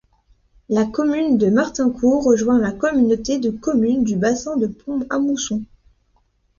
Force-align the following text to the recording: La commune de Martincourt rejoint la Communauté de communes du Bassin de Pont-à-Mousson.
La 0.67 0.85
commune 0.87 1.37
de 1.37 1.51
Martincourt 1.51 2.23
rejoint 2.23 2.57
la 2.57 2.71
Communauté 2.71 3.37
de 3.37 3.51
communes 3.51 4.03
du 4.03 4.15
Bassin 4.15 4.57
de 4.57 4.65
Pont-à-Mousson. 4.65 5.61